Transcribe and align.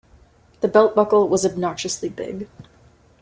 The 0.61 0.67
belt 0.67 0.95
buckle 0.95 1.27
was 1.29 1.45
obnoxiously 1.45 2.09
big. 2.09 2.47